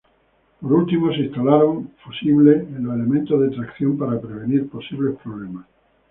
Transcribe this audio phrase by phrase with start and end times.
[0.59, 5.67] Por último se instalaron fusibles en los elementos de tracción para prevenir posibles problemas.